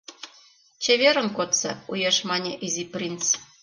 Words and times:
—Чеверын 0.83 1.27
кодса,— 1.37 1.71
уэш 1.91 2.17
мане 2.29 2.53
Изи 2.65 2.85
принц. 2.93 3.23